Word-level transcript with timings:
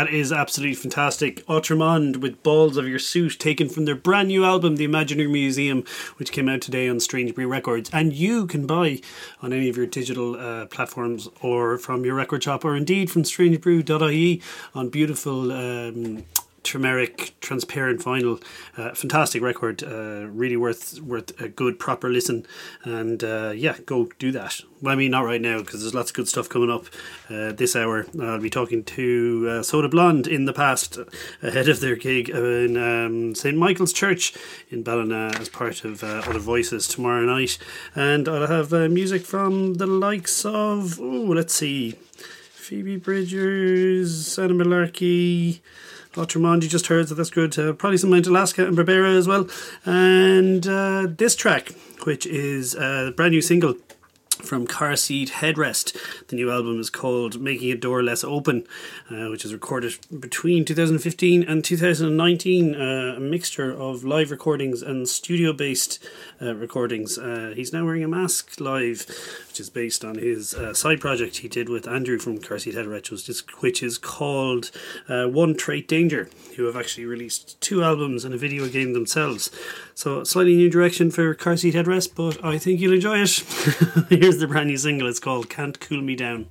That 0.00 0.08
is 0.08 0.32
absolutely 0.32 0.76
fantastic. 0.76 1.44
Outremond 1.46 2.22
with 2.22 2.42
Balls 2.42 2.78
of 2.78 2.88
Your 2.88 2.98
Suit, 2.98 3.38
taken 3.38 3.68
from 3.68 3.84
their 3.84 3.94
brand 3.94 4.28
new 4.28 4.46
album, 4.46 4.76
The 4.76 4.84
Imaginary 4.84 5.28
Museum, 5.28 5.84
which 6.16 6.32
came 6.32 6.48
out 6.48 6.62
today 6.62 6.88
on 6.88 7.00
Strange 7.00 7.34
Brew 7.34 7.46
Records. 7.46 7.90
And 7.92 8.14
you 8.14 8.46
can 8.46 8.66
buy 8.66 9.02
on 9.42 9.52
any 9.52 9.68
of 9.68 9.76
your 9.76 9.84
digital 9.84 10.36
uh, 10.36 10.64
platforms 10.68 11.28
or 11.42 11.76
from 11.76 12.06
your 12.06 12.14
record 12.14 12.42
shop 12.42 12.64
or 12.64 12.76
indeed 12.76 13.10
from 13.10 13.24
strangebrew.ie 13.24 14.40
on 14.74 14.88
beautiful 14.88 15.52
um, 15.52 16.24
turmeric 16.62 17.34
transparent 17.40 18.00
vinyl 18.00 18.42
uh, 18.76 18.94
fantastic 18.94 19.42
record 19.42 19.82
uh, 19.82 20.26
really 20.28 20.56
worth 20.56 21.00
worth 21.00 21.38
a 21.40 21.48
good 21.48 21.78
proper 21.78 22.08
listen. 22.08 22.46
And 22.84 23.22
uh, 23.24 23.52
yeah 23.54 23.78
go 23.86 24.08
do 24.18 24.32
that. 24.32 24.60
Well, 24.80 24.92
I 24.92 24.96
mean 24.96 25.10
not 25.10 25.24
right 25.24 25.40
now 25.40 25.58
because 25.58 25.80
there's 25.80 25.94
lots 25.94 26.10
of 26.10 26.16
good 26.16 26.28
stuff 26.28 26.48
coming 26.48 26.70
up 26.70 26.86
uh, 27.28 27.52
this 27.52 27.76
hour. 27.76 28.06
I'll 28.20 28.40
be 28.40 28.50
talking 28.50 28.84
to 28.84 29.46
uh, 29.50 29.62
Soda 29.62 29.88
Blonde 29.88 30.26
in 30.26 30.44
the 30.44 30.52
past 30.52 30.98
ahead 31.42 31.68
of 31.68 31.80
their 31.80 31.96
gig 31.96 32.30
in 32.30 32.76
um, 32.76 33.34
St 33.34 33.56
Michael's 33.56 33.92
Church 33.92 34.34
in 34.70 34.82
Ballina 34.82 35.30
as 35.38 35.48
part 35.48 35.84
of 35.84 36.02
uh, 36.02 36.22
Other 36.26 36.38
Voices 36.38 36.86
tomorrow 36.86 37.24
night. 37.24 37.58
And 37.94 38.28
I'll 38.28 38.46
have 38.46 38.72
music 38.90 39.22
from 39.22 39.74
the 39.74 39.86
likes 39.86 40.44
of 40.44 41.00
oh 41.00 41.32
let's 41.34 41.54
see 41.54 41.92
Phoebe 42.70 42.96
Bridgers 42.96 44.38
Anna 44.38 44.54
Malarkey 44.54 45.60
Outremond, 46.14 46.62
you 46.62 46.68
just 46.68 46.88
heard, 46.88 47.08
so 47.08 47.14
that's 47.14 47.30
good. 47.30 47.56
Uh, 47.56 47.72
probably 47.72 47.96
some 47.96 48.10
Mount 48.10 48.26
Alaska 48.26 48.66
and 48.66 48.76
Barbera 48.76 49.16
as 49.16 49.28
well. 49.28 49.48
And 49.84 50.66
uh, 50.66 51.06
this 51.08 51.36
track, 51.36 51.72
which 52.04 52.26
is 52.26 52.74
a 52.74 53.12
brand 53.16 53.32
new 53.32 53.42
single 53.42 53.74
from 54.42 54.66
Car 54.66 54.96
Seat 54.96 55.30
Headrest. 55.30 55.96
The 56.28 56.36
new 56.36 56.50
album 56.50 56.80
is 56.80 56.90
called 56.90 57.40
Making 57.40 57.70
a 57.72 57.76
Door 57.76 58.04
Less 58.04 58.24
Open, 58.24 58.66
uh, 59.10 59.28
which 59.28 59.44
is 59.44 59.52
recorded 59.52 59.98
between 60.18 60.64
2015 60.64 61.42
and 61.42 61.64
2019, 61.64 62.74
uh, 62.74 63.14
a 63.16 63.20
mixture 63.20 63.70
of 63.70 64.04
live 64.04 64.30
recordings 64.30 64.82
and 64.82 65.08
studio 65.08 65.52
based 65.52 66.04
uh, 66.40 66.54
recordings. 66.54 67.18
Uh, 67.18 67.52
he's 67.54 67.72
now 67.72 67.84
wearing 67.84 68.04
a 68.04 68.08
mask 68.08 68.60
live, 68.60 69.06
is 69.60 69.70
based 69.70 70.04
on 70.04 70.16
his 70.16 70.54
uh, 70.54 70.74
side 70.74 71.00
project 71.00 71.38
he 71.38 71.48
did 71.48 71.68
with 71.68 71.86
Andrew 71.86 72.18
from 72.18 72.38
Car 72.38 72.58
Seat 72.58 72.74
Headrest, 72.74 73.10
which 73.10 73.28
is, 73.28 73.44
which 73.60 73.82
is 73.82 73.98
called 73.98 74.70
uh, 75.08 75.26
One 75.26 75.54
Trait 75.54 75.86
Danger, 75.86 76.28
who 76.56 76.64
have 76.64 76.76
actually 76.76 77.04
released 77.04 77.60
two 77.60 77.84
albums 77.84 78.24
and 78.24 78.34
a 78.34 78.38
video 78.38 78.68
game 78.68 78.92
themselves. 78.92 79.50
So, 79.94 80.24
slightly 80.24 80.56
new 80.56 80.70
direction 80.70 81.10
for 81.10 81.34
Car 81.34 81.56
Seat 81.56 81.74
Headrest, 81.74 82.14
but 82.16 82.44
I 82.44 82.58
think 82.58 82.80
you'll 82.80 82.94
enjoy 82.94 83.18
it. 83.18 83.30
Here's 84.08 84.38
the 84.38 84.48
brand 84.48 84.68
new 84.68 84.78
single. 84.78 85.06
It's 85.06 85.20
called 85.20 85.48
Can't 85.48 85.78
Cool 85.78 86.02
Me 86.02 86.16
Down. 86.16 86.46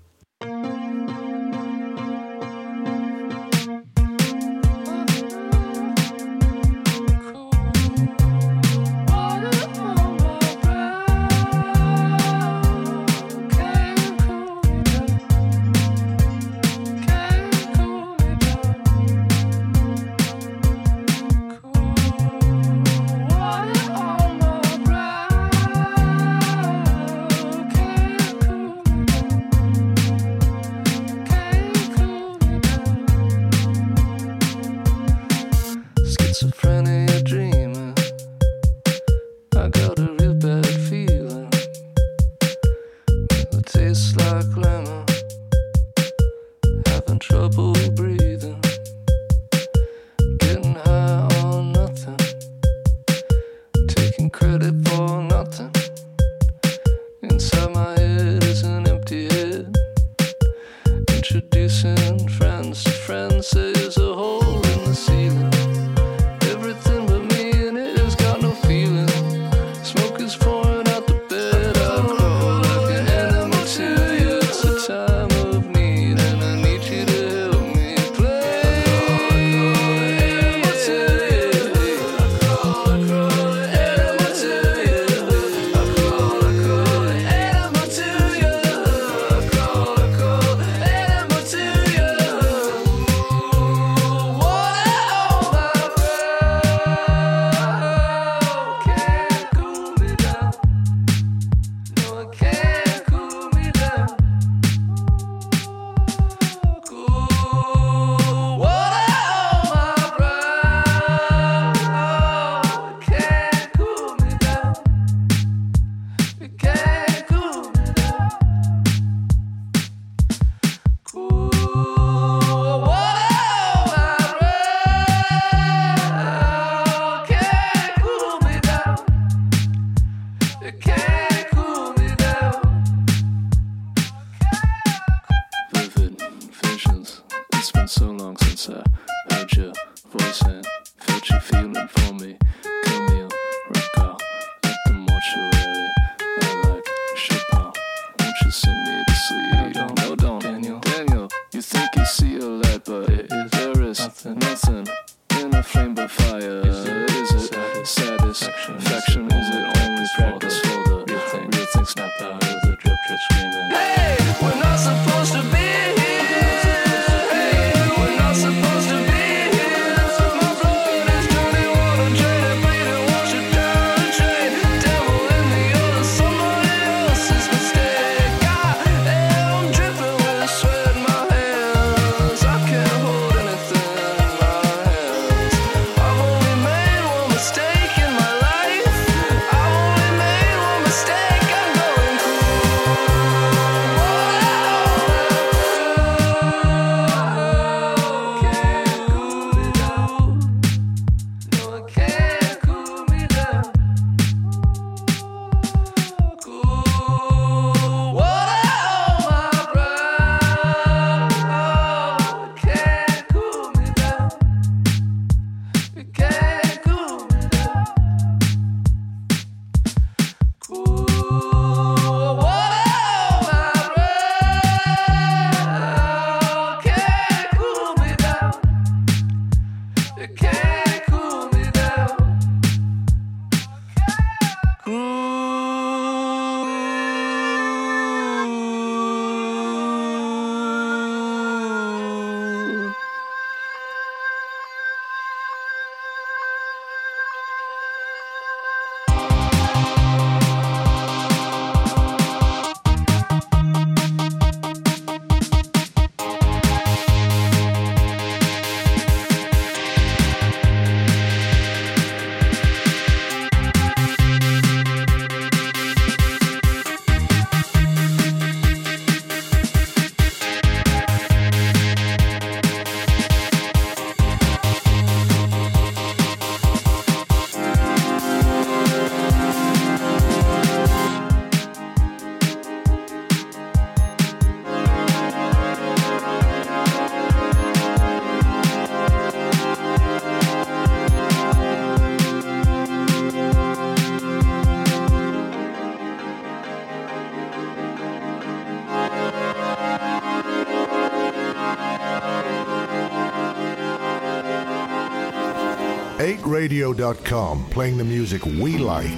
Radio.com, 306.70 307.66
playing 307.72 307.98
the 307.98 308.04
music 308.04 308.46
we 308.46 308.78
like. 308.78 309.18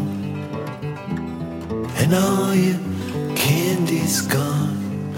and 1.97 2.15
all 2.15 2.55
your 2.55 2.79
candy's 3.35 4.21
gone, 4.21 5.13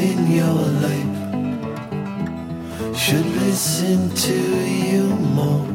in 0.00 0.30
your 0.30 0.60
life 0.86 1.20
should 2.96 3.26
listen 3.46 4.10
to 4.14 4.38
you 4.88 5.02
more. 5.38 5.66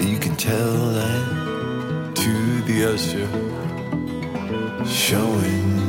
You 0.00 0.18
can 0.18 0.34
tell 0.36 0.76
that 0.98 1.24
to 2.22 2.62
the 2.68 2.78
usher, 2.94 3.28
showing 4.86 5.79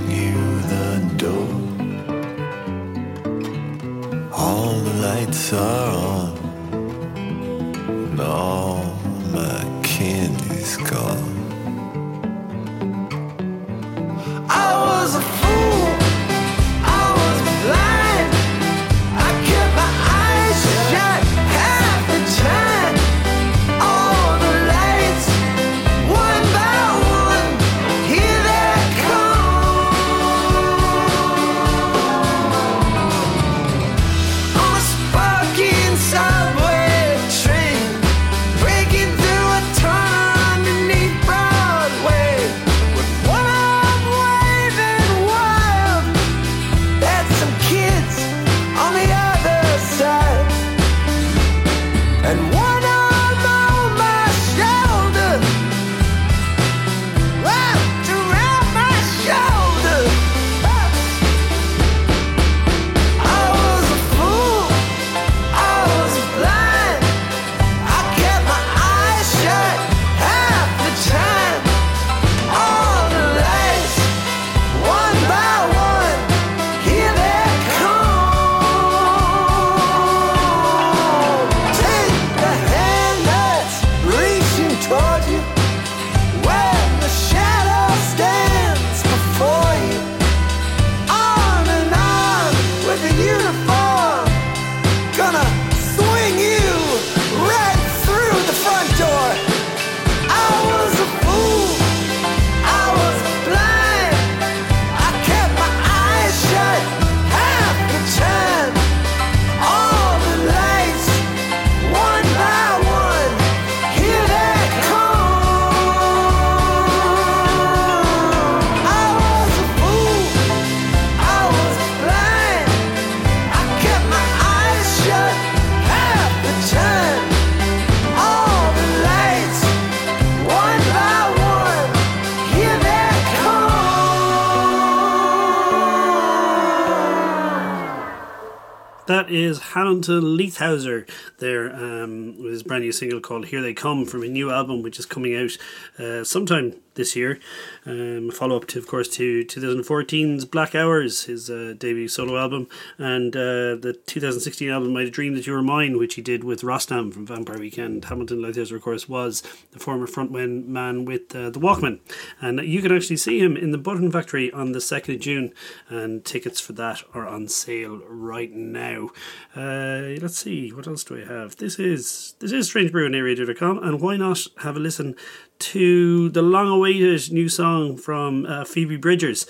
Hamilton 139.82 140.38
Leithauser 140.38 141.10
there 141.40 141.76
um, 141.76 142.38
with 142.38 142.52
his 142.52 142.62
brand 142.62 142.84
new 142.84 142.92
single 142.92 143.20
called 143.20 143.48
Here 143.48 143.64
They 143.64 143.74
Come 143.74 144.06
from 144.06 144.22
a 144.22 144.28
new 144.28 144.52
album 144.52 144.84
which 144.84 145.00
is 145.00 145.08
coming 145.08 145.36
out 145.36 145.58
uh, 145.98 146.24
sometime 146.24 146.76
this 146.96 147.16
year. 147.16 147.40
Um, 147.86 148.30
a 148.30 148.32
follow 148.32 148.58
up 148.58 148.68
to, 148.68 148.80
of 148.80 148.88
course, 148.88 149.08
to 149.10 149.46
2014's 149.46 150.46
Black 150.46 150.76
Hours, 150.76 151.26
his 151.26 151.50
uh, 151.50 151.74
debut 151.78 152.08
solo 152.08 152.38
album, 152.38 152.68
and 152.98 153.36
uh, 153.36 153.76
the 153.76 154.00
2016 154.06 154.70
album 154.70 154.94
a 155.08 155.12
Dream 155.12 155.36
That 155.36 155.48
You 155.48 155.54
Were 155.54 155.62
Mine, 155.62 155.98
which 155.98 156.16
he 156.16 156.22
did 156.22 156.44
with 156.44 156.62
Rostam 156.62 157.14
from 157.14 157.26
Vampire 157.26 157.60
Weekend. 157.60 158.06
Hamilton 158.06 158.40
Leithauser, 158.40 158.76
of 158.76 158.82
course, 158.82 159.08
was 159.08 159.42
the 159.72 159.80
former 159.80 160.08
frontman 160.08 160.66
man 160.68 161.06
with 161.06 161.36
uh, 161.36 161.50
the 161.50 161.60
Walkmen. 161.60 162.00
And 162.40 162.60
you 162.60 162.82
can 162.82 162.92
actually 162.92 163.18
see 163.18 163.40
him 163.40 163.56
in 163.56 163.72
the 163.72 163.78
Button 163.78 164.12
Factory 164.12 164.52
on 164.52 164.72
the 164.72 164.80
2nd 164.80 165.16
of 165.16 165.22
June, 165.22 165.54
and 165.90 166.24
tickets 166.26 166.60
for 166.60 166.74
that 166.74 167.04
are 167.14 167.28
on 167.28 167.48
sale 167.48 168.02
right 168.08 168.52
now. 168.52 169.10
Uh, 169.56 170.18
let's 170.22 170.38
see, 170.38 170.70
what 170.70 170.88
else 170.88 171.04
do 171.04 171.22
I 171.22 171.26
have? 171.26 171.56
This 171.58 171.80
is 171.80 172.36
this 172.40 172.52
is 172.52 172.68
Strange 172.68 172.92
Brew 172.92 173.10
Radio.com, 173.10 173.80
and 173.84 174.02
why 174.02 174.18
not 174.18 174.48
have 174.60 174.76
a 174.76 174.80
listen 174.80 175.16
to 175.62 176.30
the 176.30 176.42
long-awaited 176.42 177.32
new 177.32 177.48
song 177.48 177.98
from 177.98 178.46
uh, 178.46 178.66
Phoebe 178.66 178.98
Bridgers. 178.98 179.46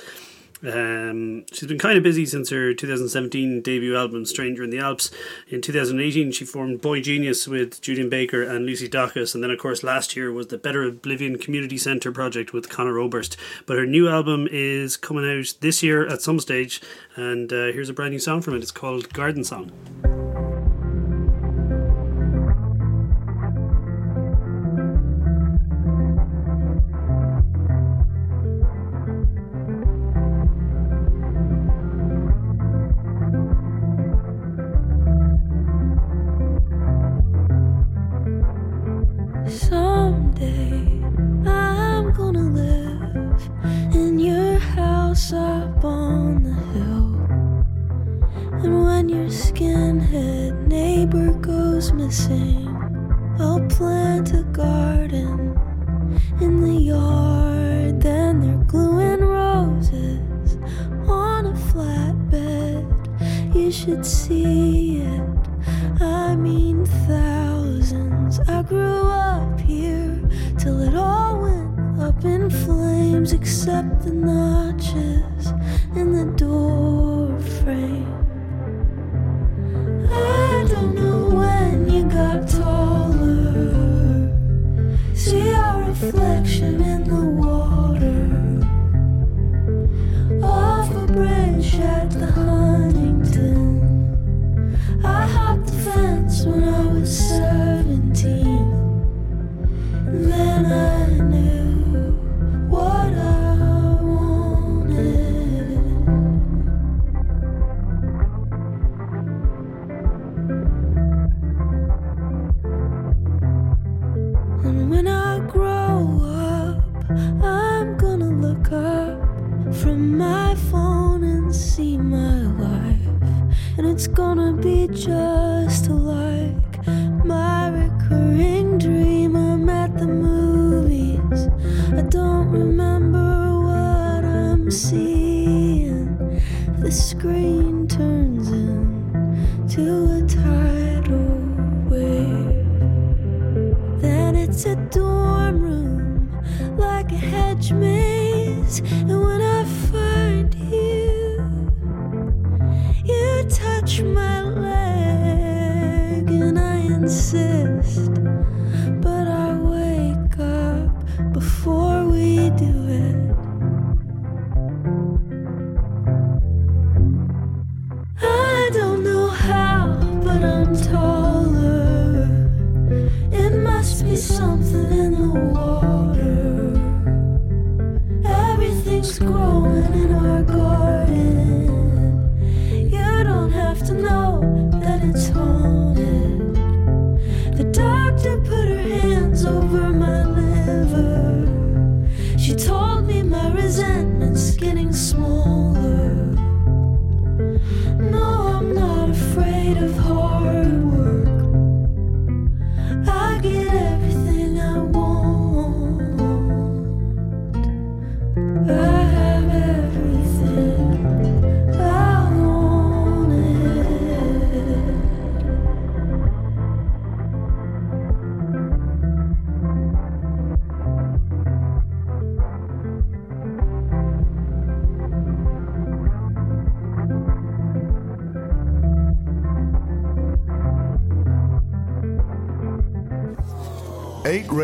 Um, 0.64 1.46
she's 1.52 1.68
been 1.68 1.80
kind 1.80 1.98
of 1.98 2.04
busy 2.04 2.26
since 2.26 2.50
her 2.52 2.74
2017 2.74 3.62
debut 3.62 3.98
album 3.98 4.26
Stranger 4.26 4.64
in 4.64 4.70
the 4.70 4.80
Alps. 4.80 5.10
In 5.48 5.62
2018, 5.62 6.32
she 6.32 6.46
formed 6.46 6.82
boygenius 6.82 7.48
with 7.48 7.82
Julien 7.82 8.10
Baker 8.10 8.44
and 8.44 8.66
Lucy 8.66 8.88
Dacus, 8.88 9.34
and 9.34 9.44
then, 9.44 9.50
of 9.50 9.58
course, 9.58 9.84
last 9.84 10.16
year 10.16 10.32
was 10.32 10.48
the 10.48 10.58
Better 10.58 10.84
Oblivion 10.84 11.38
Community 11.38 11.78
Centre 11.78 12.12
project 12.12 12.54
with 12.54 12.70
Conor 12.70 13.00
Oberst. 13.00 13.38
But 13.66 13.78
her 13.78 13.88
new 13.88 14.08
album 14.08 14.48
is 14.52 14.98
coming 14.98 15.26
out 15.26 15.54
this 15.62 15.82
year 15.82 16.06
at 16.06 16.22
some 16.22 16.40
stage, 16.40 16.82
and 17.16 17.52
uh, 17.52 17.72
here's 17.72 17.90
a 17.90 17.94
brand 17.94 18.12
new 18.12 18.20
song 18.20 18.42
from 18.42 18.56
it. 18.56 18.62
It's 18.62 18.72
called 18.72 19.12
Garden 19.14 19.44
Song. 19.44 19.72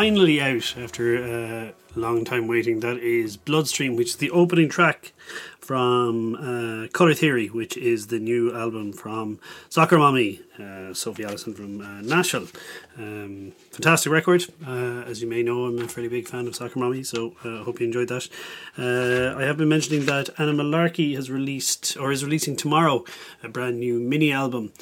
Finally 0.00 0.40
out 0.40 0.74
after 0.78 1.22
a 1.22 1.74
long 1.94 2.24
time 2.24 2.48
waiting. 2.48 2.80
That 2.80 2.96
is 2.96 3.36
Bloodstream, 3.36 3.96
which 3.96 4.08
is 4.08 4.16
the 4.16 4.30
opening 4.30 4.70
track 4.70 5.12
from 5.60 6.36
uh, 6.36 6.88
Color 6.94 7.12
Theory, 7.12 7.48
which 7.48 7.76
is 7.76 8.06
the 8.06 8.18
new 8.18 8.56
album 8.56 8.94
from 8.94 9.38
Soccer 9.68 9.98
Mommy, 9.98 10.40
uh, 10.58 10.94
Sophie 10.94 11.24
Allison 11.24 11.52
from 11.52 11.82
uh, 11.82 12.00
Nashville. 12.00 12.48
Um, 12.96 13.52
fantastic 13.72 14.10
record. 14.10 14.46
Uh, 14.66 15.02
as 15.06 15.20
you 15.20 15.28
may 15.28 15.42
know, 15.42 15.66
I'm 15.66 15.78
a 15.78 15.86
fairly 15.86 16.08
big 16.08 16.26
fan 16.26 16.46
of 16.46 16.56
Soccer 16.56 16.78
Mommy, 16.78 17.02
so 17.02 17.34
I 17.44 17.48
uh, 17.48 17.64
hope 17.64 17.78
you 17.78 17.86
enjoyed 17.86 18.08
that. 18.08 18.26
Uh, 18.78 19.38
I 19.38 19.42
have 19.42 19.58
been 19.58 19.68
mentioning 19.68 20.06
that 20.06 20.30
Anna 20.38 20.54
Malarkey 20.54 21.14
has 21.14 21.30
released, 21.30 21.98
or 22.00 22.10
is 22.10 22.24
releasing 22.24 22.56
tomorrow, 22.56 23.04
a 23.42 23.50
brand 23.50 23.78
new 23.78 24.00
mini 24.00 24.32
album. 24.32 24.72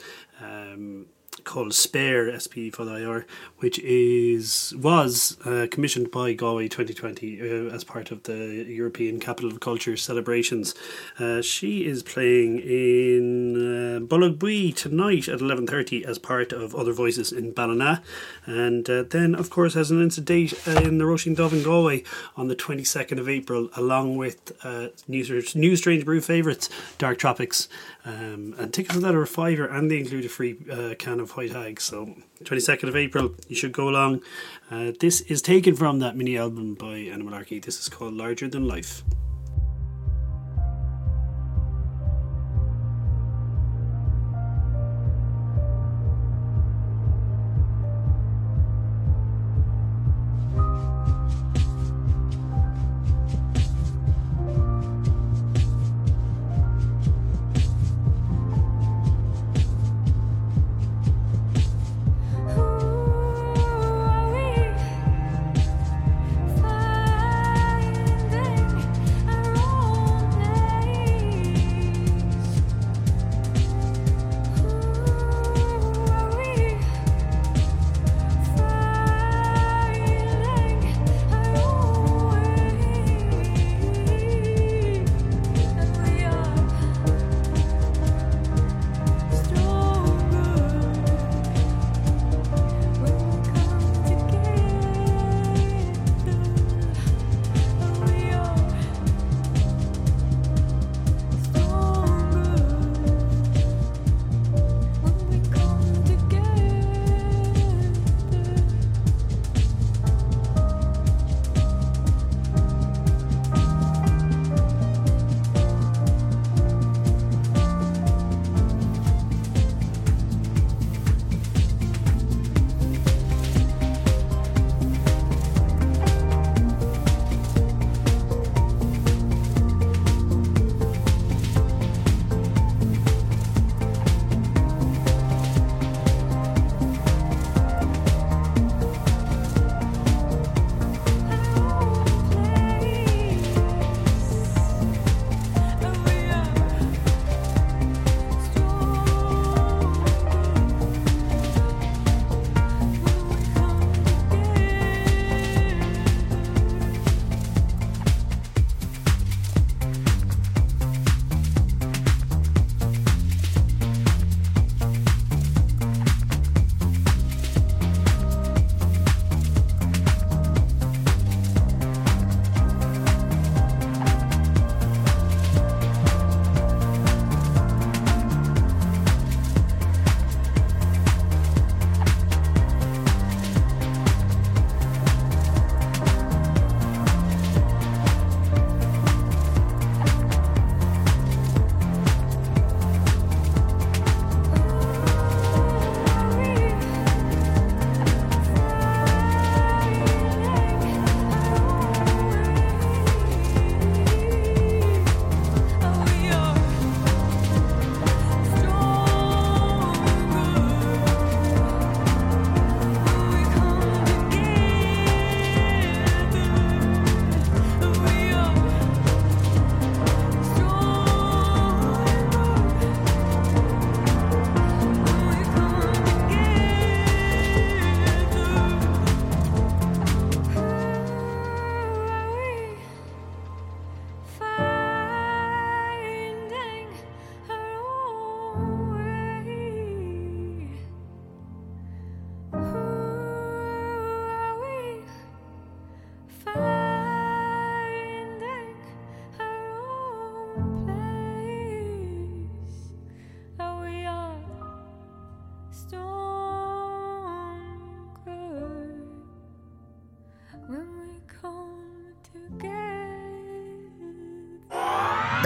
Um, 0.41 1.07
called 1.49 1.73
Spare 1.73 2.29
SP 2.37 2.69
for 2.71 2.85
the 2.85 2.97
IR, 2.97 3.27
which 3.57 3.79
is 3.79 4.75
was 4.77 5.39
uh, 5.47 5.67
commissioned 5.71 6.11
by 6.11 6.35
Galway 6.35 6.69
2020 6.69 7.41
uh, 7.41 7.75
as 7.75 7.85
part 7.85 8.11
of 8.11 8.25
the 8.25 8.67
European 8.69 9.19
Capital 9.19 9.51
of 9.51 9.59
Culture 9.59 9.97
celebrations. 9.97 10.75
Uh, 11.19 11.41
she 11.41 11.87
is 11.87 12.03
playing 12.03 12.59
in 12.59 13.57
uh, 13.57 13.99
tonight 14.73 15.27
at 15.27 15.41
11:30 15.41 16.05
as 16.05 16.19
part 16.19 16.53
of 16.53 16.75
Other 16.75 16.93
Voices 16.93 17.33
in 17.33 17.53
Ballina, 17.53 18.03
and 18.45 18.89
uh, 18.91 19.05
then 19.05 19.35
of 19.35 19.49
course 19.49 19.73
has 19.73 19.91
an 19.91 20.03
instant 20.03 20.27
date 20.27 20.53
uh, 20.69 20.83
in 20.83 20.99
the 20.99 21.05
Róisín 21.05 21.35
Dubh 21.35 21.53
in 21.53 21.63
Galway 21.63 22.05
on 22.37 22.49
the 22.49 22.57
22nd 22.57 23.19
of 23.19 23.27
April, 23.27 23.71
along 23.75 24.19
with 24.19 24.53
uh, 24.63 24.89
new, 25.09 25.43
new 25.55 25.77
Strange 25.77 26.05
Brew 26.05 26.21
favourites 26.21 26.69
Dark 26.99 27.19
Tropics. 27.19 27.69
Um, 28.05 28.55
and 28.59 28.73
tickets 28.73 28.95
for 28.95 29.01
that 29.01 29.15
are 29.15 29.23
a 29.23 29.27
fiver, 29.27 29.67
and 29.67 29.91
they 29.91 29.99
include 29.99 30.25
a 30.25 30.29
free 30.31 30.55
can 30.99 31.21
of 31.21 31.38
White 31.38 31.53
Hag. 31.53 31.81
So, 31.81 32.16
22nd 32.42 32.88
of 32.88 32.96
April, 32.96 33.33
you 33.46 33.55
should 33.55 33.70
go 33.70 33.88
along. 33.88 34.22
Uh, 34.72 34.90
this 34.98 35.20
is 35.20 35.40
taken 35.40 35.77
from 35.77 36.01
that 36.01 36.16
mini 36.16 36.37
album 36.37 36.74
by 36.74 36.96
Animal 36.96 37.33
Malarkey. 37.33 37.62
This 37.62 37.79
is 37.79 37.88
called 37.88 38.14
Larger 38.14 38.48
Than 38.48 38.66
Life. 38.66 39.05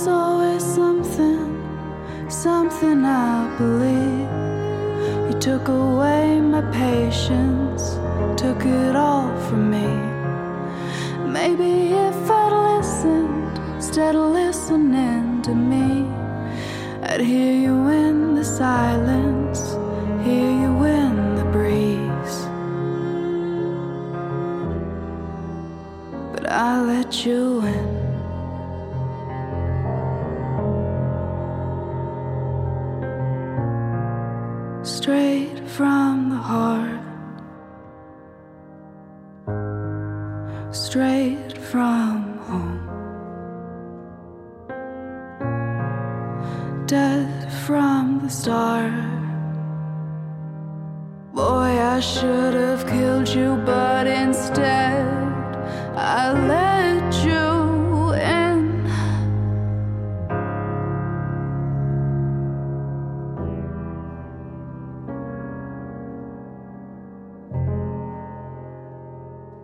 There's 0.00 0.16
always 0.16 0.64
something, 0.64 2.30
something 2.30 3.04
I 3.04 3.54
believe. 3.58 4.30
You 5.28 5.38
took 5.38 5.68
away 5.68 6.40
my 6.40 6.62
patience, 6.72 7.98
took 8.40 8.64
it 8.64 8.96
all 8.96 9.28
from 9.42 9.70
me. 9.70 9.88
Maybe 11.30 11.92
if 11.92 12.30
I'd 12.30 12.78
listened, 12.78 13.58
instead 13.74 14.16
of 14.16 14.32
listening 14.32 15.42
to 15.42 15.54
me, 15.54 16.08
I'd 17.02 17.20
hear 17.20 17.52
you 17.52 17.88
in 17.88 18.36
the 18.36 18.44
silence, 18.44 19.60
hear 20.24 20.50
you 20.62 20.82
in 20.84 21.34
the 21.34 21.44
breeze. 21.52 22.36
But 26.32 26.50
I 26.50 26.80
let 26.80 27.26
you 27.26 27.49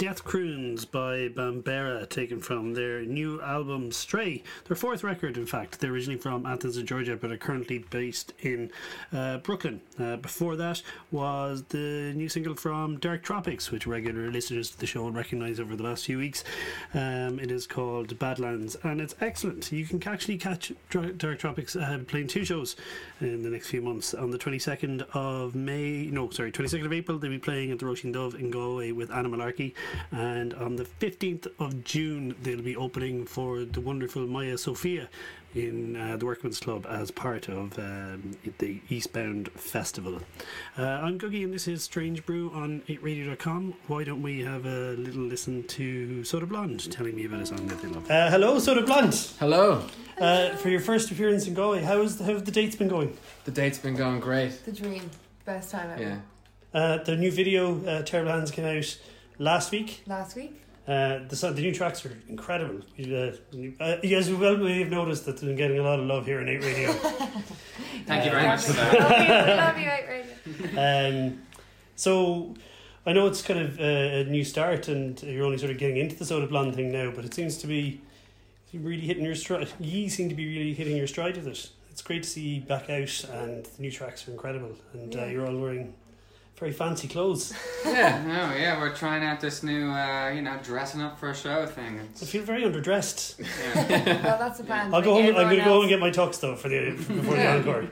Death 0.00 0.24
Croons 0.24 0.86
by 0.86 1.28
Bambara, 1.28 2.08
taken 2.08 2.40
from 2.40 2.72
their 2.72 3.02
new 3.02 3.38
album 3.42 3.92
Stray, 3.92 4.42
their 4.64 4.74
fourth 4.74 5.04
record, 5.04 5.36
in 5.36 5.44
fact. 5.44 5.78
They're 5.78 5.92
originally 5.92 6.18
from 6.18 6.46
Athens, 6.46 6.82
Georgia, 6.84 7.18
but 7.18 7.30
are 7.30 7.36
currently 7.36 7.80
based 7.90 8.32
in 8.40 8.70
uh, 9.12 9.36
Brooklyn. 9.38 9.82
Uh, 9.98 10.16
before 10.16 10.56
that 10.56 10.80
was 11.10 11.64
the 11.64 12.14
new 12.16 12.30
single 12.30 12.54
from 12.54 12.98
Dark 12.98 13.22
Tropics, 13.22 13.70
which 13.70 13.86
regular 13.86 14.30
listeners 14.30 14.70
to 14.70 14.80
the 14.80 14.86
show 14.86 15.02
will 15.02 15.12
recognise 15.12 15.60
over 15.60 15.76
the 15.76 15.82
last 15.82 16.06
few 16.06 16.16
weeks. 16.16 16.44
Um, 16.94 17.38
it 17.38 17.50
is 17.50 17.66
called 17.66 18.18
Badlands, 18.18 18.78
and 18.82 19.02
it's 19.02 19.14
excellent. 19.20 19.70
You 19.70 19.84
can 19.84 20.02
actually 20.08 20.38
catch 20.38 20.72
Dark 20.90 21.38
Tropics 21.38 21.76
uh, 21.76 21.98
playing 22.06 22.28
two 22.28 22.46
shows 22.46 22.74
in 23.20 23.42
the 23.42 23.50
next 23.50 23.68
few 23.68 23.82
months. 23.82 24.14
On 24.14 24.30
the 24.30 24.38
22nd 24.38 25.02
of 25.12 25.54
May, 25.54 26.06
no, 26.06 26.30
sorry, 26.30 26.52
22nd 26.52 26.86
of 26.86 26.92
April, 26.94 27.18
they'll 27.18 27.30
be 27.30 27.38
playing 27.38 27.70
at 27.70 27.78
the 27.78 27.84
Róisín 27.84 28.14
Dubh 28.14 28.34
in 28.34 28.50
Galway 28.50 28.92
with 28.92 29.10
Anna 29.10 29.28
Malarkey, 29.28 29.74
and 30.10 30.54
on 30.54 30.76
the 30.76 30.84
15th 30.84 31.48
of 31.58 31.84
June, 31.84 32.34
they'll 32.42 32.62
be 32.62 32.76
opening 32.76 33.26
for 33.26 33.64
the 33.64 33.80
wonderful 33.80 34.26
Maya 34.26 34.58
Sophia 34.58 35.08
in 35.54 35.96
uh, 35.96 36.16
the 36.16 36.26
Workman's 36.26 36.60
Club 36.60 36.86
as 36.88 37.10
part 37.10 37.48
of 37.48 37.78
um, 37.78 38.36
the 38.58 38.80
Eastbound 38.88 39.50
Festival. 39.52 40.20
Uh, 40.78 40.82
I'm 40.82 41.18
Googie, 41.18 41.42
and 41.42 41.52
this 41.52 41.66
is 41.66 41.82
Strange 41.82 42.24
Brew 42.24 42.50
on 42.54 42.82
8radio.com. 42.88 43.74
Why 43.88 44.04
don't 44.04 44.22
we 44.22 44.42
have 44.42 44.64
a 44.64 44.92
little 44.92 45.22
listen 45.22 45.64
to 45.64 46.24
Soda 46.24 46.46
Blonde 46.46 46.90
telling 46.92 47.16
me 47.16 47.24
about 47.24 47.42
a 47.42 47.46
song 47.46 47.66
that 47.66 47.82
they 47.82 47.88
love? 47.88 48.08
Uh, 48.10 48.30
hello, 48.30 48.58
Soda 48.58 48.82
Blonde. 48.82 49.14
Hello. 49.38 49.84
Uh, 50.18 50.50
for 50.56 50.68
your 50.68 50.80
first 50.80 51.10
appearance 51.10 51.46
in 51.46 51.54
Galway, 51.54 51.82
how, 51.82 52.00
is, 52.02 52.18
how 52.20 52.26
have 52.26 52.44
the 52.44 52.52
dates 52.52 52.76
been 52.76 52.88
going? 52.88 53.16
The 53.44 53.50
date's 53.50 53.78
been 53.78 53.96
going 53.96 54.20
great. 54.20 54.64
The 54.64 54.72
dream. 54.72 55.10
Best 55.44 55.70
time 55.70 55.90
ever. 55.90 56.02
Yeah. 56.02 56.18
Uh, 56.72 57.02
the 57.02 57.16
new 57.16 57.32
video, 57.32 57.84
uh, 57.84 58.02
Terrible 58.02 58.30
Hands, 58.30 58.50
came 58.50 58.64
out 58.64 58.98
last 59.40 59.72
week. 59.72 60.02
Last 60.06 60.36
week? 60.36 60.60
Uh, 60.86 61.20
the, 61.28 61.36
so- 61.36 61.52
the 61.52 61.62
new 61.62 61.74
tracks 61.74 62.04
are 62.06 62.16
incredible. 62.28 62.80
You, 62.96 63.16
uh, 63.16 63.32
you- 63.52 63.74
uh, 63.80 63.96
you 64.02 64.16
guys 64.16 64.30
will 64.30 64.56
may 64.56 64.78
have 64.80 64.90
noticed 64.90 65.26
that 65.26 65.36
they've 65.38 65.48
been 65.48 65.56
getting 65.56 65.78
a 65.78 65.82
lot 65.82 65.98
of 66.00 66.06
love 66.06 66.26
here 66.26 66.40
in 66.40 66.48
8 66.48 66.62
Radio. 66.64 66.92
Thank 68.06 68.24
you 68.24 68.30
very 68.30 68.46
much 68.46 68.62
for 68.62 68.72
Love 68.72 68.92
that. 68.92 69.48
you, 69.48 69.54
love 69.56 69.78
you, 69.78 69.88
right, 69.88 70.08
radio. 70.08 71.28
um, 71.28 71.42
so 71.96 72.54
I 73.06 73.12
know 73.12 73.26
it's 73.26 73.42
kind 73.42 73.60
of 73.60 73.78
uh, 73.78 73.82
a 73.82 74.24
new 74.24 74.42
start 74.44 74.88
and 74.88 75.20
you're 75.22 75.44
only 75.44 75.58
sort 75.58 75.70
of 75.70 75.78
getting 75.78 75.96
into 75.98 76.16
the 76.16 76.24
Soda 76.24 76.46
Blonde 76.46 76.74
thing 76.74 76.90
now, 76.90 77.10
but 77.14 77.24
it 77.24 77.34
seems 77.34 77.56
to 77.58 77.66
be 77.66 78.00
really 78.72 79.00
hitting 79.00 79.24
your 79.24 79.34
stride. 79.34 79.68
You 79.78 80.08
seem 80.08 80.28
to 80.28 80.34
be 80.34 80.46
really 80.46 80.74
hitting 80.74 80.96
your 80.96 81.06
stride 81.06 81.36
with 81.36 81.46
it. 81.46 81.70
It's 81.90 82.02
great 82.02 82.22
to 82.24 82.28
see 82.28 82.40
you 82.56 82.60
back 82.62 82.88
out 82.90 83.24
and 83.32 83.64
the 83.64 83.82
new 83.82 83.90
tracks 83.90 84.26
are 84.26 84.30
incredible 84.32 84.74
and 84.94 85.14
uh, 85.14 85.18
Yeah. 85.20 85.26
you're 85.30 85.46
all 85.46 85.56
wearing 85.58 85.92
very 86.60 86.72
fancy 86.72 87.08
clothes. 87.08 87.52
Yeah, 87.84 88.22
no, 88.24 88.54
yeah, 88.56 88.78
we're 88.78 88.94
trying 88.94 89.24
out 89.24 89.40
this 89.40 89.62
new, 89.62 89.90
uh, 89.90 90.28
you 90.30 90.42
know, 90.42 90.58
dressing 90.62 91.00
up 91.00 91.18
for 91.18 91.30
a 91.30 91.34
show 91.34 91.66
thing. 91.66 91.98
I 92.20 92.24
feel 92.26 92.42
very 92.42 92.62
underdressed. 92.62 93.40
yeah. 93.90 94.22
Well, 94.22 94.38
that's 94.38 94.58
the 94.58 94.64
plan. 94.64 94.92
I'll 94.94 95.00
go 95.02 95.14
home. 95.14 95.26
I'm 95.28 95.32
going 95.46 95.56
to 95.56 95.64
go 95.64 95.72
home 95.72 95.80
and 95.82 95.88
get 95.88 95.98
my 95.98 96.10
tux 96.10 96.38
though 96.40 96.54
for 96.54 96.68
the 96.68 96.90
before 96.90 97.36
the 97.36 97.46
encore. 97.48 97.86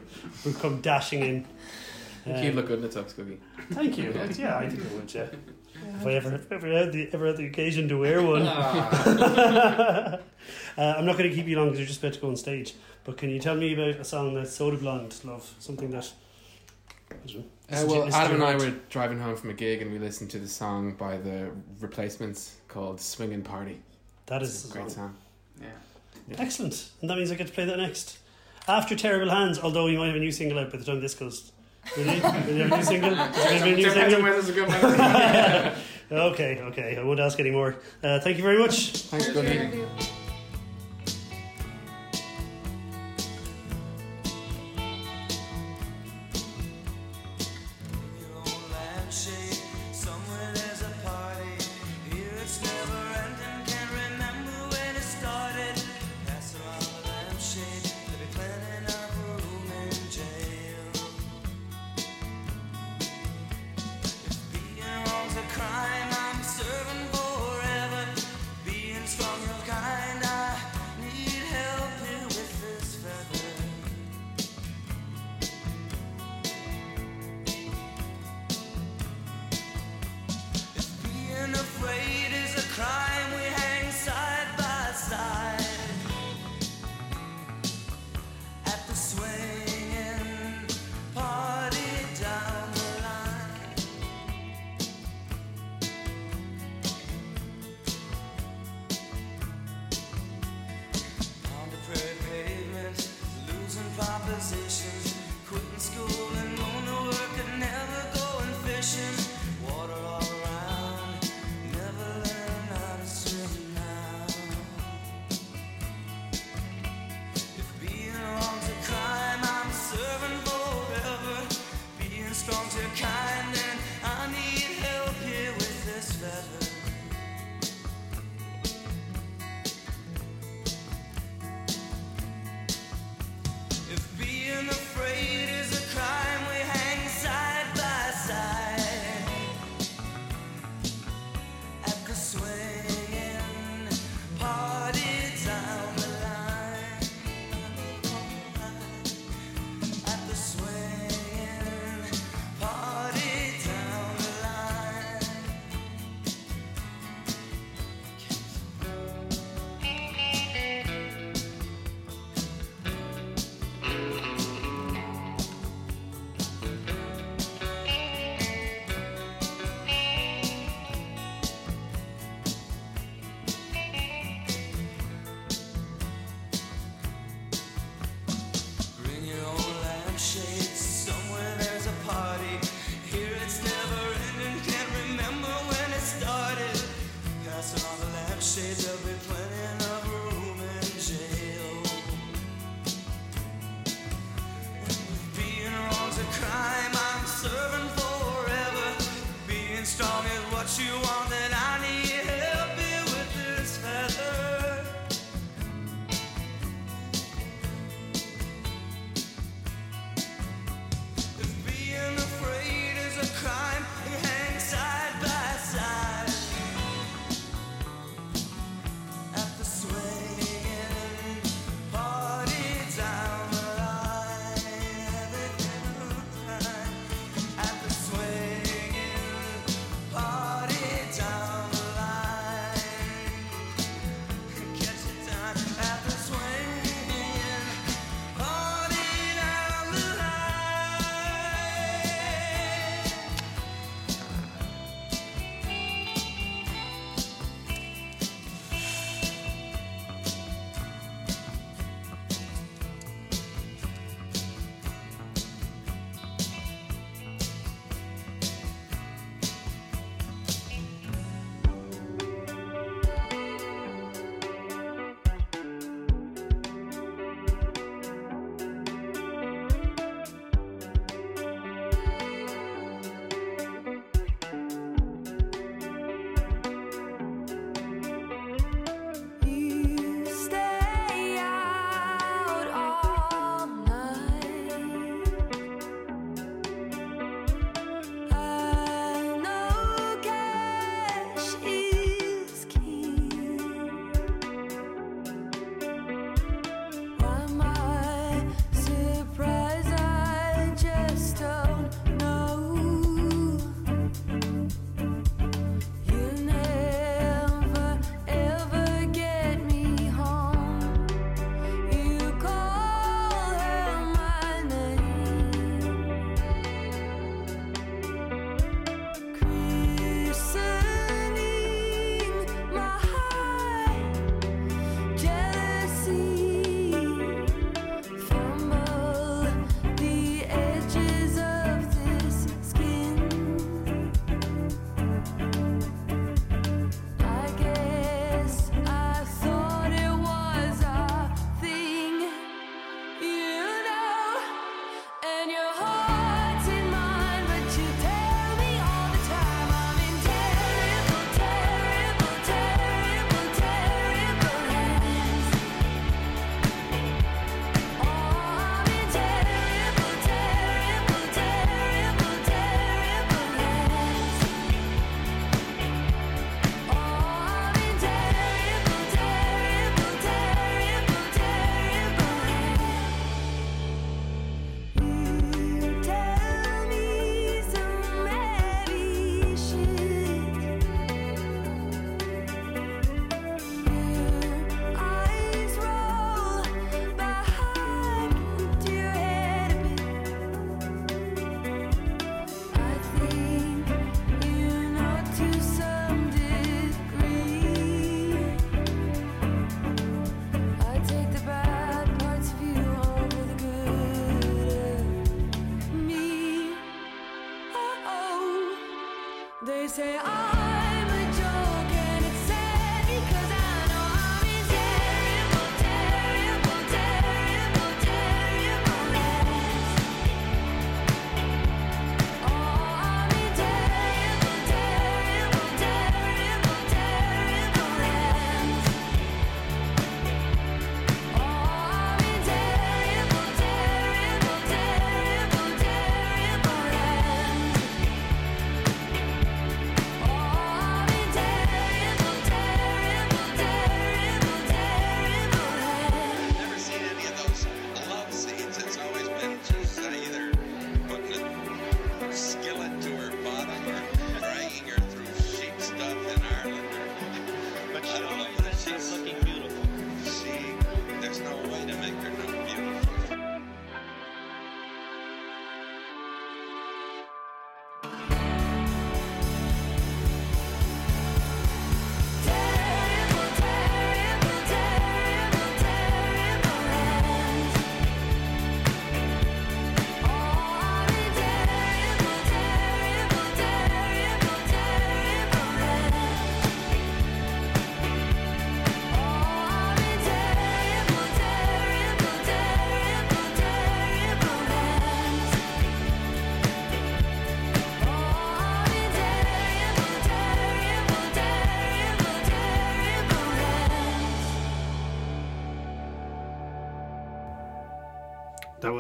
We'll 0.45 0.55
come 0.55 0.81
dashing 0.83 1.23
in. 1.23 1.47
You'd 2.27 2.51
Um, 2.51 2.57
look 2.57 2.67
good 2.69 2.83
in 2.85 2.89
the 2.89 2.89
tux, 2.89 3.17
Cookie. 3.17 3.41
Thank 3.71 3.97
you. 3.99 4.13
Yeah, 4.39 4.59
I 4.59 4.69
think 4.69 4.83
I 4.91 4.95
would. 4.95 5.13
Yeah. 5.15 5.27
If 6.01 6.07
I 6.07 6.13
ever, 6.13 6.35
if 6.35 6.53
I 6.53 6.55
ever 6.57 6.69
had 6.79 6.93
the 6.93 7.09
ever 7.13 7.27
had 7.29 7.37
the 7.39 7.47
occasion 7.47 7.89
to 7.89 7.97
wear 7.99 8.23
one. 8.23 8.43
Ah, 8.47 10.19
uh, 10.79 10.81
I'm 10.97 11.07
not 11.07 11.17
going 11.17 11.31
to 11.31 11.35
keep 11.35 11.47
you 11.47 11.57
long 11.57 11.67
because 11.69 11.79
you're 11.81 11.89
just 11.89 12.01
about 12.01 12.13
to 12.15 12.21
go 12.21 12.29
on 12.29 12.37
stage. 12.37 12.75
But 13.05 13.17
can 13.17 13.31
you 13.31 13.41
tell 13.41 13.57
me 13.57 13.73
about 13.73 14.01
a 14.01 14.05
song 14.05 14.35
that 14.35 14.49
Soda 14.49 14.77
Blonde 14.77 15.19
love? 15.25 15.55
Something 15.59 15.91
that. 15.93 16.13
I 17.71 17.75
don't 17.75 17.87
know, 17.89 17.95
Uh, 17.95 17.97
well, 17.97 18.05
listen 18.07 18.21
to 18.21 18.25
Adam 18.27 18.35
and 18.43 18.45
I 18.45 18.57
were 18.57 18.75
driving 18.89 19.19
home 19.21 19.37
from 19.37 19.51
a 19.51 19.55
gig 19.55 19.83
and 19.83 19.93
we 19.93 19.99
listened 19.99 20.31
to 20.31 20.39
the 20.39 20.49
song 20.49 20.93
by 20.95 21.17
the 21.19 21.51
Replacements 21.81 22.57
called 22.69 23.01
"Swingin' 23.01 23.43
Party." 23.43 23.81
That 24.27 24.43
is 24.43 24.69
a 24.71 24.73
great 24.73 24.91
song. 24.91 25.15
yeah. 25.61 25.69
excellent, 26.39 26.91
and 27.01 27.11
that 27.11 27.17
means 27.17 27.31
I 27.31 27.35
get 27.35 27.47
to 27.47 27.53
play 27.53 27.65
that 27.65 27.79
next. 27.79 28.19
After 28.67 28.95
Terrible 28.95 29.31
Hands, 29.31 29.59
although 29.61 29.87
you 29.87 29.99
might 29.99 30.09
have 30.09 30.17
a 30.17 30.19
new 30.21 30.33
single 30.33 30.59
out 30.59 30.71
by 30.71 30.77
the 30.79 30.85
time 30.85 31.01
this 31.01 31.15
goes. 31.15 31.53
Really? 31.97 32.21
Will 32.21 32.55
you 32.55 32.63
have 32.65 32.73
a 32.73 32.77
new 32.77 32.83
single? 32.83 33.13
Is 33.19 33.63
there 33.63 33.73
a 33.73 33.77
new 33.77 33.87
on 33.89 33.95
single? 33.95 34.23
whether 34.23 34.41
a 34.41 34.53
good 34.53 34.69
one. 34.69 36.21
Okay, 36.33 36.59
okay. 36.61 36.97
I 36.99 37.03
won't 37.03 37.21
ask 37.21 37.39
any 37.41 37.51
more. 37.51 37.77
Uh, 38.03 38.19
thank 38.21 38.37
you 38.37 38.43
very 38.43 38.59
much. 38.59 38.93
Thanks, 38.93 39.27
Cheers, 39.33 40.28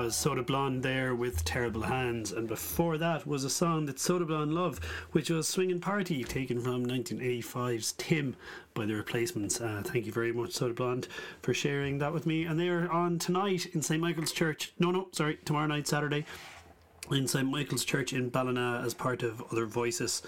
was 0.08 0.16
Soda 0.16 0.42
Blonde 0.42 0.82
there 0.82 1.14
with 1.14 1.44
Terrible 1.44 1.82
Hands, 1.82 2.32
and 2.32 2.48
before 2.48 2.96
that 2.96 3.26
was 3.26 3.44
a 3.44 3.50
song 3.50 3.84
that 3.84 4.00
Soda 4.00 4.24
Blonde 4.24 4.54
loved, 4.54 4.82
which 5.12 5.28
was 5.28 5.46
Swingin' 5.46 5.82
Party, 5.82 6.24
taken 6.24 6.62
from 6.62 6.86
1985's 6.86 7.92
Tim 7.98 8.34
by 8.72 8.86
the 8.86 8.94
replacements. 8.94 9.60
Uh, 9.60 9.82
thank 9.84 10.06
you 10.06 10.12
very 10.12 10.32
much, 10.32 10.52
Soda 10.52 10.72
Blonde, 10.72 11.08
for 11.42 11.52
sharing 11.52 11.98
that 11.98 12.14
with 12.14 12.24
me. 12.24 12.44
And 12.44 12.58
they 12.58 12.70
are 12.70 12.90
on 12.90 13.18
tonight 13.18 13.66
in 13.74 13.82
St. 13.82 14.00
Michael's 14.00 14.32
Church. 14.32 14.72
No, 14.78 14.90
no, 14.90 15.08
sorry, 15.12 15.40
tomorrow 15.44 15.66
night, 15.66 15.86
Saturday. 15.86 16.24
In 17.10 17.28
St. 17.28 17.46
Michael's 17.46 17.84
Church 17.84 18.14
in 18.14 18.30
Ballina 18.30 18.80
as 18.82 18.94
part 18.94 19.22
of 19.22 19.42
Other 19.52 19.66
Voices. 19.66 20.22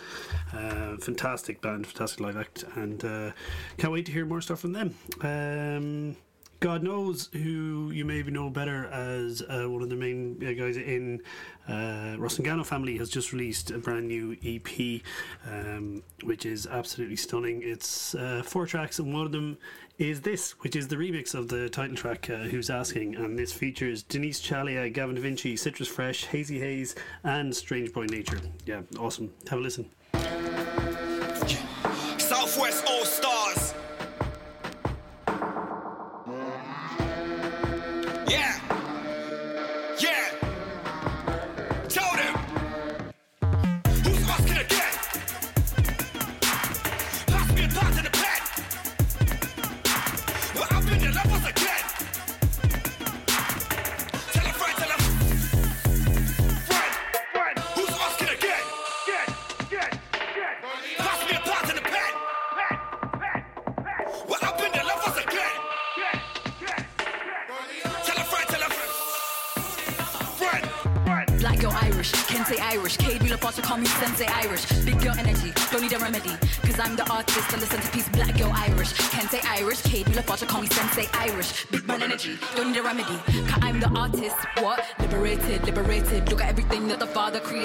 Uh, 0.53 0.99
fantastic 0.99 1.62
band, 1.62 1.87
fantastic 1.87 2.20
live 2.20 2.37
act, 2.37 2.66
and 2.74 3.03
uh, 3.03 3.31
can't 3.78 3.95
wait 3.95 4.05
to 4.05 4.12
hear 4.12 4.26
more 4.26 4.43
stuff 4.43 4.61
from 4.61 4.72
them. 4.74 4.95
Um, 5.22 6.16
God 6.61 6.82
knows 6.82 7.30
who 7.32 7.90
you 7.90 8.04
maybe 8.04 8.30
know 8.30 8.50
better 8.50 8.84
as 8.88 9.42
uh, 9.48 9.64
one 9.64 9.80
of 9.80 9.88
the 9.88 9.96
main 9.96 10.36
uh, 10.42 10.52
guys 10.52 10.76
in 10.76 11.22
uh, 11.66 12.16
Rusangano 12.18 12.66
family 12.66 12.98
has 12.98 13.08
just 13.08 13.32
released 13.32 13.70
a 13.70 13.78
brand 13.78 14.06
new 14.06 14.36
EP, 14.44 15.00
um, 15.50 16.02
which 16.22 16.44
is 16.44 16.66
absolutely 16.66 17.16
stunning. 17.16 17.62
It's 17.64 18.14
uh, 18.14 18.42
four 18.44 18.66
tracks, 18.66 18.98
and 18.98 19.14
one 19.14 19.24
of 19.24 19.32
them 19.32 19.56
is 19.96 20.20
this, 20.20 20.50
which 20.61 20.76
is 20.76 20.86
the 20.88 20.96
remix 20.96 21.34
of 21.34 21.48
the 21.48 21.70
title 21.70 21.96
track, 21.96 22.28
uh, 22.28 22.44
Who's 22.44 22.68
Asking, 22.68 23.16
and 23.16 23.38
this 23.38 23.54
features 23.54 24.02
Denise 24.02 24.40
Chaila, 24.40 24.92
Gavin 24.92 25.14
Da 25.14 25.22
Vinci, 25.22 25.56
Citrus 25.56 25.88
Fresh, 25.88 26.26
Hazy 26.26 26.61
Haze, 26.61 26.94
and 27.24 27.56
Strange 27.56 27.90
Boy 27.94 28.04
Nature. 28.04 28.40
Yeah, 28.66 28.82
awesome. 28.98 29.32
Have 29.48 29.61
a 29.61 29.62
listen. 29.62 29.88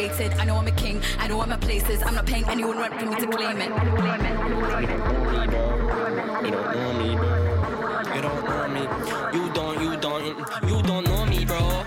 Created. 0.10 0.38
I 0.40 0.46
know 0.46 0.58
I'm 0.58 0.68
a 0.68 0.72
king, 0.72 1.02
I 1.20 1.28
know 1.28 1.42
I'm 1.42 1.52
a 1.52 1.58
places. 1.58 2.02
I'm 2.04 2.16
not 2.16 2.26
paying 2.26 2.48
anyone 2.48 2.78
rent 2.78 3.00
for 3.00 3.06
me 3.06 3.16
to 3.16 3.28
claim 3.28 3.58
it. 3.58 3.70
You 6.46 6.52
don't 6.52 6.76
know 6.76 6.94
me, 6.94 7.16
bro. 7.16 7.36
You 8.16 8.22
don't 8.22 8.46
know 8.46 8.68
me. 8.68 8.82
You 9.38 9.50
don't, 9.54 9.82
you 9.82 9.98
don't, 9.98 10.26
you 10.70 10.84
don't 10.84 11.06
know 11.06 11.26
me, 11.26 11.46
bro. 11.46 11.84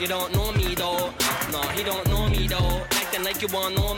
You 0.00 0.06
don't 0.08 0.34
know 0.34 0.52
me 0.52 0.74
though. 0.74 1.12
No, 1.52 1.60
he 1.74 1.84
don't 1.84 2.06
know 2.08 2.28
me 2.28 2.48
though. 2.48 2.82
Acting 2.90 3.24
like 3.24 3.40
you 3.42 3.48
wanna 3.52 3.76
know 3.76 3.91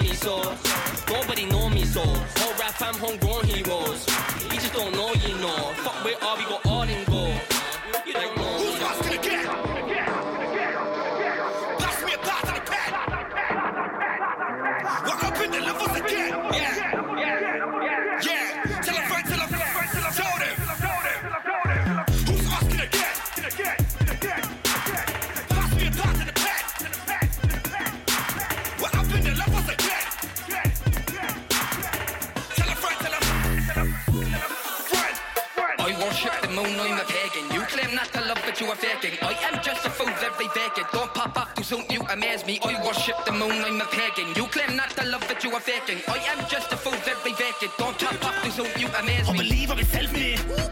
love, 38.74 38.80
but 38.80 39.02
faking. 39.02 39.18
I 39.22 39.32
am 39.48 39.62
just 39.62 39.86
a 39.86 39.90
fool, 39.90 40.06
very 40.06 40.48
vacant. 40.48 40.86
Don't 40.92 41.12
pop 41.14 41.36
off 41.36 41.54
too 41.54 41.62
soon, 41.62 41.84
you 41.90 42.00
amaze 42.10 42.44
me. 42.46 42.58
I 42.64 42.84
worship 42.84 43.16
the 43.24 43.32
moon, 43.32 43.64
I'm 43.64 43.80
a 43.80 43.84
pagan. 43.86 44.34
You 44.36 44.46
claim 44.48 44.76
not 44.76 44.90
to 44.90 45.04
love, 45.06 45.24
but 45.28 45.42
you 45.44 45.50
are 45.52 45.60
faking. 45.60 46.02
I 46.08 46.18
am 46.32 46.46
just 46.48 46.72
a 46.72 46.76
fool, 46.76 46.92
very 47.04 47.32
vacant. 47.32 47.72
Don't 47.78 47.98
pop 47.98 48.24
off 48.24 48.44
too 48.44 48.50
soon, 48.50 48.70
you 48.78 48.88
amaze 48.98 49.30
me. 49.32 49.38
I 49.38 49.42
believe 49.42 49.70
I'm 49.70 49.84
self-made. 49.84 50.63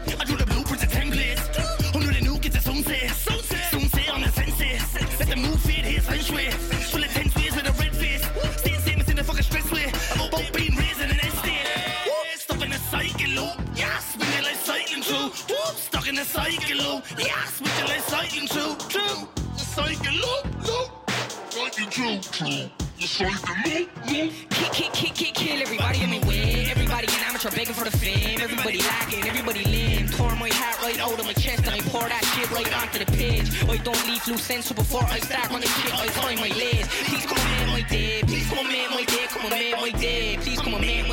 For 27.73 27.85
the 27.89 27.97
fame. 27.97 28.39
Everybody 28.39 28.77
lacking, 28.79 29.25
everybody 29.27 29.63
lame. 29.65 30.07
Tore 30.09 30.35
my 30.35 30.49
hat 30.49 30.81
right 30.81 30.99
out 30.99 31.19
of 31.19 31.25
my 31.25 31.33
chest 31.33 31.65
and 31.65 31.69
I 31.69 31.81
pour 31.89 32.07
that 32.07 32.23
shit 32.33 32.49
right 32.51 32.71
onto 32.81 32.99
the 32.99 33.09
page. 33.17 33.49
I 33.67 33.77
don't 33.77 34.07
leave 34.07 34.25
loose 34.27 34.49
ends, 34.49 34.67
so 34.67 34.75
before 34.75 35.03
I 35.03 35.19
start 35.19 35.49
running 35.49 35.67
shit, 35.67 35.93
I 35.93 36.07
find 36.07 36.39
my 36.39 36.49
lays. 36.49 36.87
Please 36.87 37.25
come 37.25 37.39
and 37.39 37.51
make 37.57 37.67
my 37.67 37.89
day. 37.89 38.21
Please 38.25 38.47
come 38.49 38.59
and 38.59 38.69
make 38.69 38.89
my 38.91 39.03
day. 39.03 39.25
Come 39.27 39.41
and 39.45 39.51
make 39.51 39.77
my 39.81 39.91
day. 39.99 40.37
Please 40.37 40.61
come 40.61 40.73
and 40.75 40.85
make 40.85 41.07
my 41.09 41.12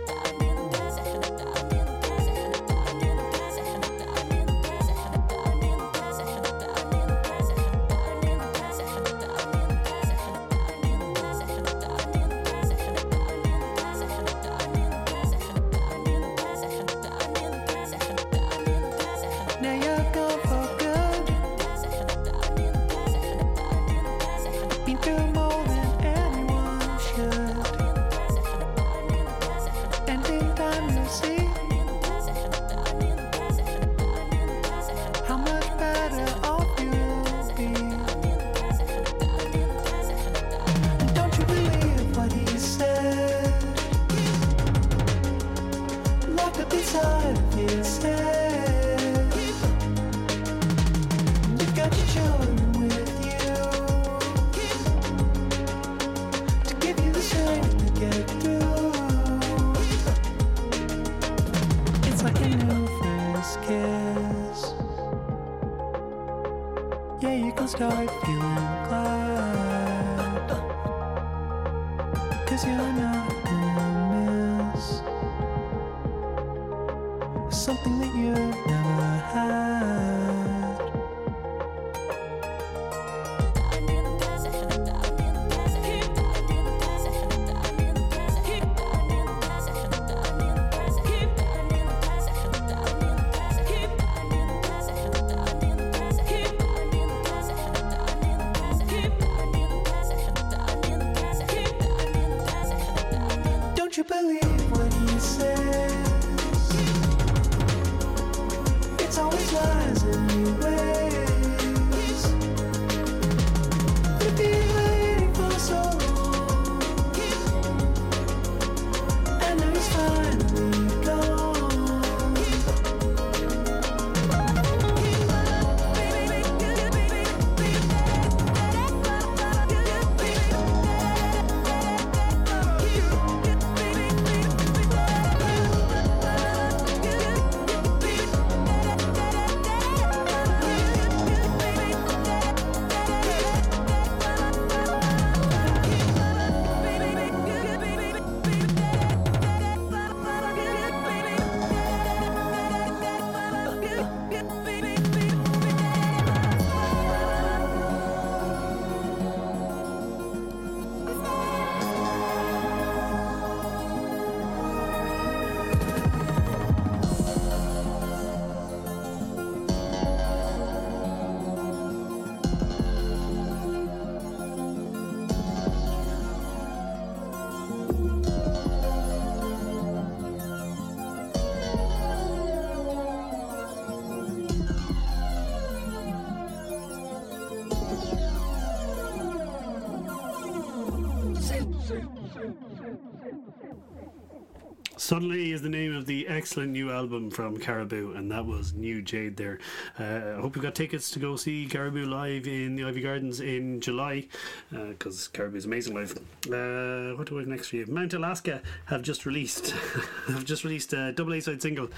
Suddenly 195.11 195.51
is 195.51 195.61
the 195.61 195.67
name 195.67 195.93
of 195.93 196.05
the 196.05 196.25
excellent 196.29 196.71
new 196.71 196.89
album 196.89 197.29
from 197.31 197.57
Caribou, 197.57 198.13
and 198.13 198.31
that 198.31 198.45
was 198.45 198.71
New 198.71 199.01
Jade 199.01 199.35
there. 199.35 199.59
Uh, 199.99 200.37
I 200.37 200.39
hope 200.39 200.55
you've 200.55 200.63
got 200.63 200.73
tickets 200.73 201.11
to 201.11 201.19
go 201.19 201.35
see 201.35 201.65
Caribou 201.65 202.05
live 202.05 202.47
in 202.47 202.77
the 202.77 202.83
Iveagh 202.83 203.03
Gardens 203.03 203.41
in 203.41 203.81
July, 203.81 204.29
because 204.69 205.27
Caribou 205.27 205.57
is 205.57 205.65
amazing 205.65 205.95
live. 205.95 206.17
Uh, 206.49 207.17
what 207.17 207.27
do 207.27 207.35
I 207.35 207.39
have 207.41 207.49
next 207.49 207.67
for 207.67 207.75
you? 207.75 207.85
Mount 207.87 208.13
Alaska 208.13 208.61
have 208.85 209.01
just 209.01 209.25
released 209.25 209.71
have 210.27 210.45
just 210.45 210.63
released 210.63 210.93
a 210.93 211.11
double 211.11 211.33
A 211.33 211.41
side 211.41 211.61
single, 211.61 211.89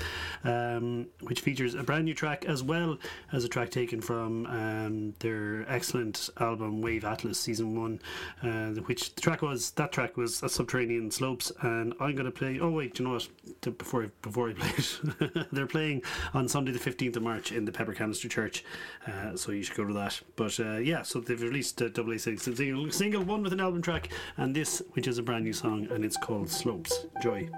um, 0.44 1.06
which 1.22 1.42
features 1.42 1.76
a 1.76 1.84
brand 1.84 2.06
new 2.06 2.16
track 2.16 2.46
as 2.46 2.64
well 2.64 2.98
as 3.32 3.44
a 3.44 3.48
track 3.48 3.70
taken 3.70 4.02
from 4.02 4.48
um, 4.48 5.14
their 5.20 5.70
excellent 5.70 6.32
album 6.40 6.82
Wave 6.82 7.06
Atlas 7.06 7.40
Season 7.40 7.80
One, 7.80 8.00
uh, 8.42 8.82
which 8.88 9.14
the 9.14 9.22
track 9.22 9.44
was 9.44 9.70
that 9.74 9.92
track 9.92 10.18
was 10.18 10.42
a 10.42 10.50
Subterranean 10.50 11.12
Slopes, 11.12 11.52
and 11.62 11.94
I'm 12.00 12.16
going 12.16 12.26
to 12.26 12.32
play. 12.32 12.60
Oh 12.60 12.72
wait, 12.72 13.03
you 13.04 13.10
know 13.10 13.16
what? 13.16 13.28
To- 13.62 13.72
Before 13.72 14.10
before 14.22 14.50
I 14.50 14.54
play 14.54 14.70
it, 14.78 15.48
they're 15.52 15.68
playing 15.68 16.04
on 16.34 16.48
Sunday 16.48 16.72
the 16.72 16.80
15th 16.80 17.18
of 17.18 17.24
March 17.24 17.52
in 17.52 17.66
the 17.66 17.72
Pepper 17.72 17.94
Canister 17.94 18.30
Church, 18.30 18.64
uh, 19.08 19.36
so 19.36 19.52
you 19.52 19.64
should 19.64 19.76
go 19.76 19.86
to 19.86 19.94
that. 19.94 20.22
But 20.36 20.58
uh, 20.60 20.78
yeah, 20.78 21.02
so 21.02 21.20
they've 21.20 21.42
released 21.42 21.82
a 21.82 21.90
double 21.90 22.14
A 22.14 22.20
single, 22.20 22.92
single 22.92 23.24
one 23.24 23.44
with 23.44 23.52
an 23.54 23.60
album 23.60 23.82
track, 23.82 24.10
and 24.38 24.56
this 24.56 24.82
which 24.94 25.08
is 25.08 25.18
a 25.18 25.24
brand 25.24 25.44
new 25.44 25.54
song, 25.54 25.88
and 25.92 26.06
it's 26.06 26.18
called 26.18 26.50
Slopes. 26.50 27.06
Joy. 27.22 27.50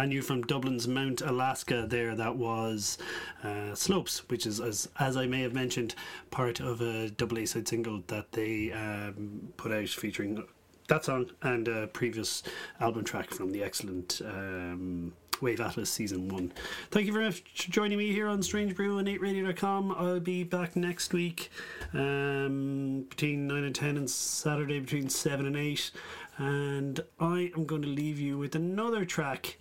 Brand 0.00 0.12
new 0.12 0.22
from 0.22 0.40
Dublin's 0.44 0.88
Mount 0.88 1.20
Alaska. 1.20 1.84
There, 1.86 2.14
that 2.14 2.34
was 2.34 2.96
uh, 3.44 3.74
Slopes, 3.74 4.26
which 4.30 4.46
is 4.46 4.58
as 4.58 4.88
as 4.98 5.14
I 5.14 5.26
may 5.26 5.42
have 5.42 5.52
mentioned, 5.52 5.94
part 6.30 6.58
of 6.58 6.80
a 6.80 7.10
double 7.10 7.38
A 7.38 7.44
side 7.44 7.68
single 7.68 8.02
that 8.06 8.32
they 8.32 8.72
um, 8.72 9.52
put 9.58 9.72
out 9.72 9.90
featuring 9.90 10.42
that 10.88 11.04
song 11.04 11.26
and 11.42 11.68
a 11.68 11.86
previous 11.88 12.42
album 12.80 13.04
track 13.04 13.28
from 13.28 13.52
the 13.52 13.62
excellent. 13.62 14.22
Um, 14.24 15.12
Wave 15.42 15.60
Atlas 15.60 15.90
Season 15.90 16.28
1. 16.28 16.52
Thank 16.90 17.06
you 17.06 17.12
very 17.14 17.26
much 17.26 17.40
for 17.40 17.70
joining 17.70 17.96
me 17.96 18.12
here 18.12 18.28
on 18.28 18.42
Strange 18.42 18.76
Brew 18.76 18.98
on 18.98 19.06
8radio.com. 19.06 19.94
I'll 19.98 20.20
be 20.20 20.44
back 20.44 20.76
next 20.76 21.14
week 21.14 21.50
um, 21.94 23.06
between 23.08 23.46
9 23.46 23.64
and 23.64 23.74
10 23.74 23.96
and 23.96 24.10
Saturday 24.10 24.80
between 24.80 25.08
7 25.08 25.46
and 25.46 25.56
8. 25.56 25.90
And 26.36 27.00
I 27.18 27.52
am 27.56 27.64
going 27.64 27.80
to 27.80 27.88
leave 27.88 28.18
you 28.18 28.36
with 28.36 28.54
another 28.54 29.06
track 29.06 29.56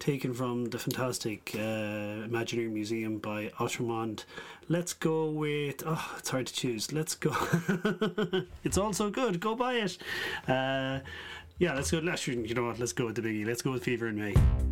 taken 0.00 0.32
from 0.34 0.64
the 0.64 0.78
fantastic 0.78 1.52
uh, 1.54 2.24
Imaginary 2.24 2.68
Museum 2.68 3.18
by 3.18 3.48
Ottermond. 3.58 4.24
Let's 4.68 4.92
go 4.92 5.30
with. 5.30 5.84
Oh, 5.86 6.14
it's 6.18 6.30
hard 6.30 6.48
to 6.48 6.54
choose. 6.54 6.92
Let's 6.92 7.14
go. 7.14 7.30
it's 8.64 8.78
all 8.78 8.92
so 8.92 9.10
good. 9.10 9.38
Go 9.38 9.54
buy 9.54 9.74
it. 9.74 9.98
Uh, 10.48 11.00
yeah, 11.58 11.74
let's 11.74 11.90
go. 11.90 11.98
Let's, 11.98 12.26
you 12.26 12.54
know 12.54 12.64
what? 12.64 12.80
Let's 12.80 12.92
go 12.92 13.06
with 13.06 13.14
the 13.14 13.22
biggie. 13.22 13.46
Let's 13.46 13.62
go 13.62 13.72
with 13.72 13.84
Fever 13.84 14.08
in 14.08 14.16
May. 14.16 14.69